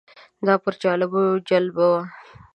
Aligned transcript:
دا 0.45 0.53
پر 0.63 0.73
جالبو 0.83 1.23
جالبه 1.47 1.85
وه. 1.91 2.01